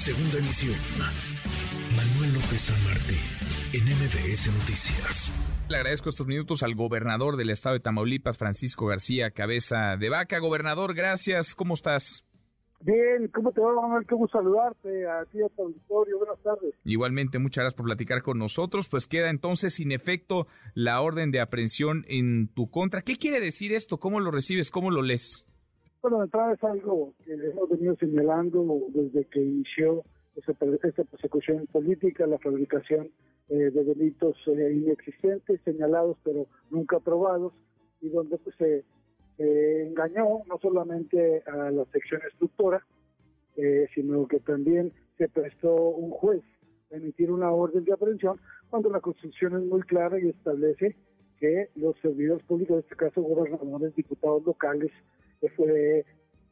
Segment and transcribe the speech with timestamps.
[0.00, 0.78] Segunda emisión.
[1.94, 3.20] Manuel López San Martín,
[3.74, 5.66] en MBS Noticias.
[5.68, 10.38] Le agradezco estos minutos al gobernador del estado de Tamaulipas, Francisco García Cabeza de Vaca.
[10.38, 11.54] Gobernador, gracias.
[11.54, 12.24] ¿Cómo estás?
[12.80, 14.06] Bien, ¿cómo te va, Manuel?
[14.08, 16.16] Qué gusto saludarte a ti, a tu auditorio.
[16.16, 16.74] Buenas tardes.
[16.82, 18.88] Igualmente, muchas gracias por platicar con nosotros.
[18.88, 23.02] Pues queda entonces sin efecto la orden de aprehensión en tu contra.
[23.02, 24.00] ¿Qué quiere decir esto?
[24.00, 24.70] ¿Cómo lo recibes?
[24.70, 25.49] ¿Cómo lo lees?
[26.02, 30.02] Bueno, de entrada es algo que hemos venido señalando desde que inició
[30.34, 33.10] esta persecución política, la fabricación
[33.50, 37.52] eh, de delitos eh, inexistentes, señalados pero nunca aprobados,
[38.00, 38.84] y donde pues se
[39.36, 42.82] engañó no solamente a la sección instructora,
[43.56, 46.42] eh, sino que también se prestó un juez
[46.92, 48.40] a emitir una orden de aprehensión
[48.70, 50.96] cuando la Constitución es muy clara y establece
[51.38, 54.92] que los servidores públicos, en este caso gobernadores, diputados locales,
[55.48, 56.04] fue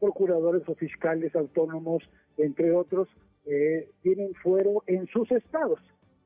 [0.00, 2.02] procuradores o fiscales autónomos,
[2.38, 3.08] entre otros,
[3.44, 5.78] eh, tienen fuero en sus estados.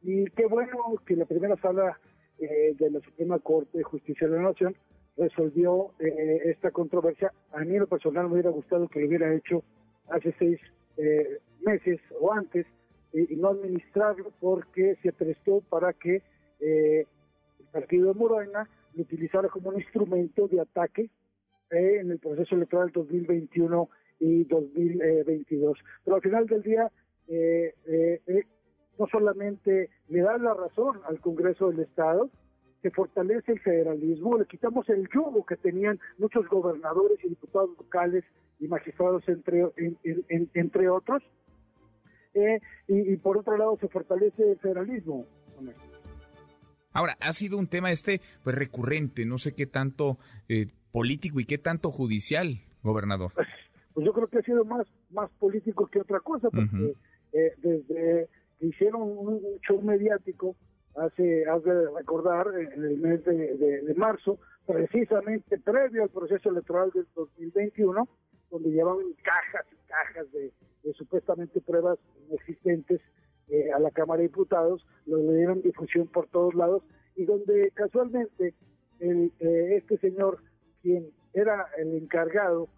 [0.02, 1.98] Y qué bueno que la primera sala
[2.38, 4.76] eh, de la Suprema Corte de Justicia de la Nación
[5.16, 7.32] resolvió eh, esta controversia.
[7.52, 9.62] A mí, en lo personal, me hubiera gustado que lo hubiera hecho
[10.08, 10.60] hace seis
[11.66, 12.66] meses o antes
[13.12, 16.22] y no administrarlo porque se prestó para que
[16.60, 17.06] el
[17.72, 21.10] partido de Morena lo utilizara como un instrumento de ataque
[21.70, 23.88] en el proceso electoral 2021
[24.20, 25.78] y 2022.
[26.04, 26.90] Pero al final del día,
[27.28, 28.44] eh, eh, eh,
[28.98, 32.30] no solamente le da la razón al Congreso del Estado,
[32.82, 38.24] se fortalece el federalismo, le quitamos el yugo que tenían muchos gobernadores y diputados locales
[38.60, 39.64] y magistrados, entre,
[40.28, 41.22] entre otros,
[42.86, 45.26] y, por otro lado se fortalece el federalismo.
[46.92, 50.18] Ahora, ha sido un tema este pues recurrente, no sé qué tanto
[50.94, 53.32] político y qué tanto judicial, gobernador?
[53.34, 53.48] Pues,
[53.94, 56.94] pues, yo creo que ha sido más, más político que otra cosa, porque
[57.32, 58.28] eh, desde
[58.60, 60.54] que hicieron un, show mediático,
[60.94, 68.08] hace, hace recordar, en el mes de, marzo, precisamente previo al proceso electoral del 2021,
[68.52, 70.52] donde llevaban cajas y cajas de,
[70.92, 73.00] supuestamente pruebas inexistentes
[73.48, 76.84] eh, a la Cámara de Diputados, lo le dieron difusión por todos lados,
[77.16, 78.54] y donde casualmente
[79.00, 80.38] el, eh, este señor
[80.84, 82.68] quien era el encargado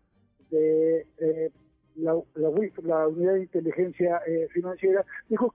[0.51, 1.51] de eh,
[1.97, 2.49] la, la,
[3.09, 5.53] unidad de inteligencia eh, financiera, dijo,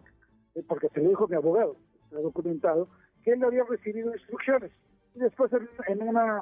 [0.55, 2.89] eh, porque se lo dijo mi abogado, está documentado,
[3.23, 4.71] que él había recibido instrucciones.
[5.15, 5.49] Y después
[5.87, 6.41] en, una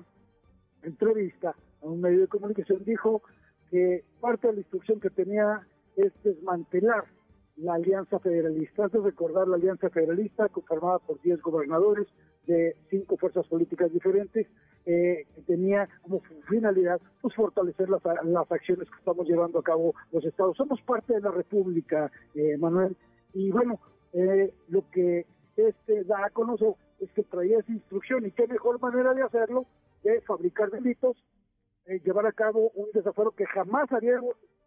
[0.81, 3.22] entrevista a un medio de comunicación dijo
[3.70, 5.62] que parte de la instrucción que tenía
[5.96, 7.06] es desmantelar
[7.58, 8.88] la Alianza Federalista.
[8.88, 12.08] Es de recordar la Alianza Federalista, conformada por 10 gobernadores
[12.47, 14.47] de cinco fuerzas políticas diferentes,
[14.90, 16.20] eh, tenía como
[16.50, 20.58] finalidad pues fortalecer las, las acciones que estamos llevando a cabo los estados.
[20.58, 22.98] Somos parte de la República, eh, Manuel,
[23.34, 23.80] y bueno,
[24.14, 28.26] eh, lo que este da a conocer es que traía esa instrucción.
[28.26, 29.68] Y qué mejor manera de hacerlo
[30.04, 31.24] de fabricar delitos,
[31.86, 34.20] eh, llevar a cabo un desafuero que jamás había,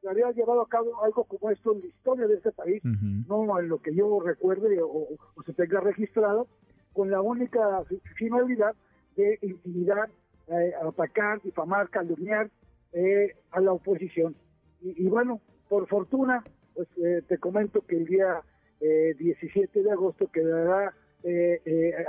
[0.08, 3.68] había llevado a cabo algo como esto en la historia de este país, no en
[3.68, 6.46] lo que yo recuerde o, o se tenga registrado,
[6.92, 7.82] con la única
[8.16, 8.76] finalidad
[9.16, 10.10] de intimidar,
[10.48, 12.50] eh, atacar, difamar, calumniar
[12.92, 14.34] eh, a la oposición.
[14.80, 16.42] Y, bueno, por fortuna,
[16.74, 18.42] pues eh, te comento que el día
[18.80, 20.92] 17 de agosto quedará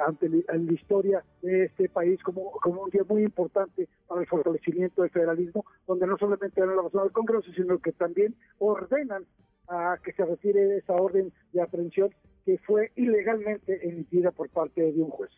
[0.07, 5.03] ante la, historia de este país como, como un día muy importante para el fortalecimiento
[5.03, 9.23] del federalismo, donde no solamente dan la razón al Congreso, sino que también ordenan
[9.67, 12.09] a que se retire esa orden de aprehensión
[12.43, 15.31] que fue ilegalmente emitida por parte de un juez.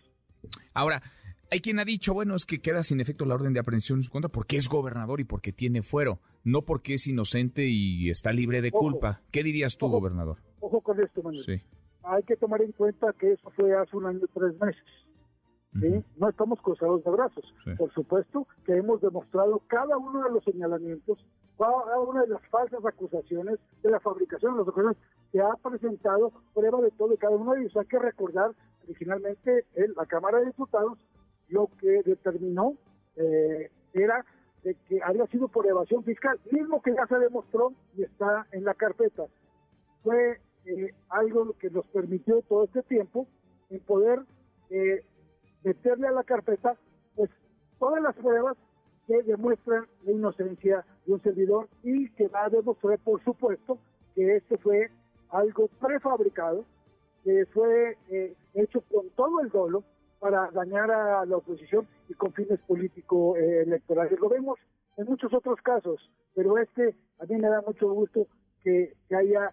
[0.74, 1.02] Ahora,
[1.52, 4.04] hay quien ha dicho, bueno, es que queda sin efecto la orden de aprehensión en
[4.04, 8.32] su contra porque es gobernador y porque tiene fuero, no porque es inocente y está
[8.32, 9.22] libre de culpa.
[9.32, 10.38] ¿Qué dirías tú, gobernador?
[10.60, 11.44] Ojo con esto, Manuel.
[11.44, 11.62] Sí.
[12.04, 14.84] Hay que tomar en cuenta que eso fue hace un año y tres meses.
[15.80, 16.04] ¿sí?
[16.18, 17.54] No estamos cruzados de brazos.
[17.78, 21.20] Por supuesto que hemos demostrado cada uno de los señalamientos,
[21.58, 25.02] cada una de las falsas acusaciones de la fabricación de los documentos
[25.32, 27.76] se ha presentado prueba de todo y cada uno de ellos.
[27.78, 28.52] Hay que recordar,
[28.84, 30.98] originalmente, en la Cámara de Diputados
[31.50, 32.76] lo que determinó
[33.16, 34.26] eh, era
[34.64, 38.64] de que había sido por evasión fiscal, mismo que ya se demostró y está en
[38.64, 39.26] la carpeta.
[40.04, 43.28] Fue eh, algo que nos permitió todo este tiempo
[43.70, 44.20] en poder
[44.70, 45.06] eh,
[45.64, 46.76] meterle a la carpeta
[47.16, 47.30] pues
[47.80, 48.58] todas las pruebas
[49.08, 53.78] que demuestran la inocencia de un servidor y que va a demostrar, por supuesto,
[54.16, 54.90] que este fue
[55.30, 56.66] algo prefabricado,
[57.24, 57.98] que fue
[58.56, 59.84] hecho con todo el dolo,
[60.26, 64.14] para dañar a la oposición y con fines político-electorales.
[64.14, 64.58] Eh, Lo vemos
[64.98, 68.26] en muchos otros casos, pero este a mí me da mucho gusto
[68.64, 69.52] que, haya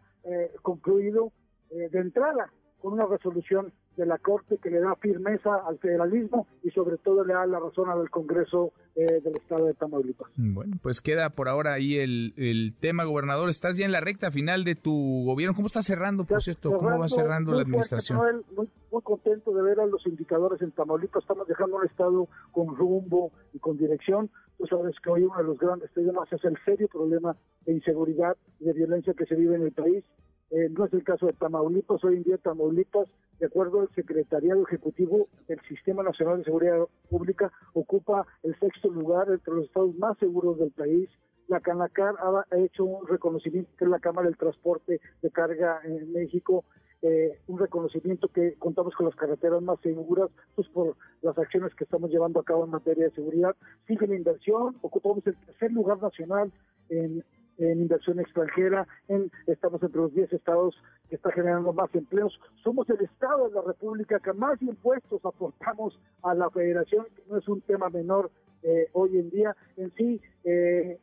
[0.63, 1.31] concluido
[1.69, 6.71] de entrada con una resolución de la Corte que le da firmeza al federalismo y
[6.71, 10.29] sobre todo le da la razón al Congreso eh, del Estado de Tamaulipas.
[10.37, 13.49] Bueno, pues queda por ahora ahí el, el, tema, gobernador.
[13.49, 15.55] Estás ya en la recta final de tu gobierno.
[15.55, 16.77] ¿Cómo está cerrando, por cierto?
[16.77, 18.45] ¿Cómo va cerrando la administración?
[18.55, 21.23] muy, muy, contento de ver a los indicadores en Tamaulipas.
[21.23, 24.31] Estamos dejando un Estado con rumbo y con dirección.
[24.59, 28.37] Tú sabes que hoy uno de los grandes temas es el serio problema de inseguridad
[28.61, 30.05] y de violencia que se vive en el país.
[30.53, 32.05] Eh, no es el caso de Tamaulipas.
[32.05, 33.09] Hoy en día Tamaulipas,
[33.39, 39.31] de acuerdo al Secretariado Ejecutivo del Sistema Nacional de Seguridad Pública, ocupa el sexto lugar
[39.31, 41.09] entre los estados más seguros del país.
[41.49, 46.13] La Canacar ha, hecho un reconocimiento, que es la Cámara del Transporte de Carga en
[46.13, 46.65] México,
[47.01, 51.85] eh, un reconocimiento que contamos con las carreteras más seguras, pues por las acciones que
[51.85, 53.57] estamos llevando a cabo en materia de seguridad.
[53.87, 56.53] Sigue la inversión, ocupamos el tercer lugar nacional
[56.91, 57.25] en
[57.59, 60.75] en inversión extranjera, en, estamos entre los 10 estados
[61.09, 62.39] que está generando más empleos.
[62.63, 67.39] Somos el estado de la República que más impuestos aportamos a la federación, que no
[67.39, 68.31] es un tema menor
[68.63, 69.57] eh, hoy en día.
[69.77, 70.99] En sí, eh,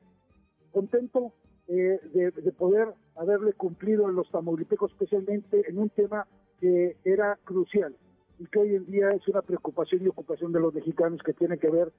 [0.71, 1.33] contento
[1.67, 6.25] eh, de, de, poder haberle cumplido a los tamaulipecos, especialmente en un tema
[6.59, 7.95] que era crucial
[8.39, 11.57] y que hoy en día es una preocupación y ocupación de los mexicanos que tiene
[11.57, 11.91] que ver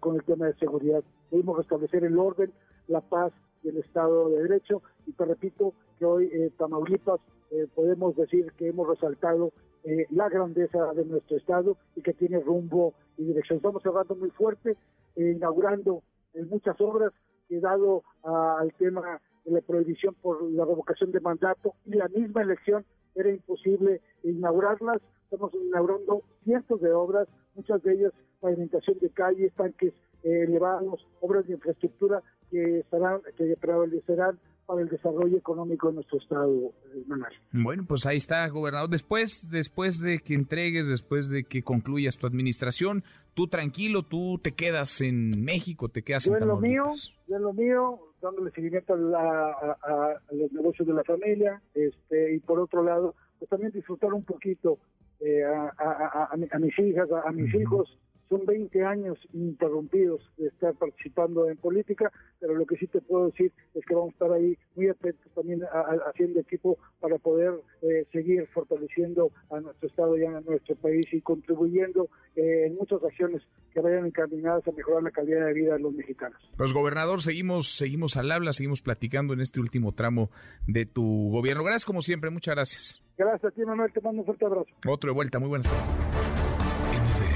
[0.00, 1.04] con el tema de seguridad.
[1.30, 2.52] Debemos restablecer el orden,
[2.88, 3.32] la paz
[3.64, 4.82] del Estado de Derecho.
[5.06, 7.20] Y te repito que hoy eh, Tamaulipas
[7.50, 9.52] eh, podemos decir que hemos resaltado
[9.82, 13.56] eh, la grandeza de nuestro Estado y que tiene rumbo y dirección.
[13.56, 14.76] Estamos cerrando muy fuerte,
[15.16, 16.02] inaugurando
[16.50, 17.12] muchas obras
[17.50, 22.84] dado al tema de la prohibición por la revocación de mandato y la misma elección
[23.14, 24.96] era imposible inaugurarlas.
[25.22, 29.94] Estamos inaugurando cientos de obras, muchas de ellas pavimentación de calles, tanques
[30.24, 32.22] elevados, obras de infraestructura
[32.54, 37.32] que estarán, que prevalecerán para el desarrollo económico de nuestro estado, eh, Manuel.
[37.52, 38.88] Bueno, pues ahí está, gobernador.
[38.88, 43.02] Después, después de que entregues, después de que concluyas tu administración,
[43.34, 46.84] tú tranquilo, tú te quedas en México, te quedas yo en lo mío,
[47.26, 52.60] yo en lo mío, dándole seguimiento a, los negocios de la familia, este, y por
[52.60, 54.78] otro lado, pues también disfrutar un poquito
[55.20, 57.98] eh, a, mis hijas, a, mis hijos,
[58.28, 62.10] son 20 años interrumpidos de estar participando en política,
[62.40, 65.30] pero lo que sí te puedo decir es que vamos a estar ahí muy atentos
[65.34, 65.62] también
[66.06, 71.20] haciendo equipo para poder eh, seguir fortaleciendo a nuestro Estado y a nuestro país y
[71.20, 73.42] contribuyendo eh, en muchas acciones
[73.72, 76.38] que vayan encaminadas a mejorar la calidad de vida de los mexicanos.
[76.56, 80.30] Pues gobernador, seguimos, seguimos al habla, seguimos platicando en este último tramo
[80.66, 81.64] de tu gobierno.
[81.64, 83.02] Gracias como siempre, muchas gracias.
[83.16, 84.70] Gracias a ti, Manuel, te mando un fuerte abrazo.
[84.86, 86.43] Otro de vuelta, muy buenas tardes.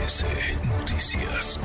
[0.08, 1.60] Noticias.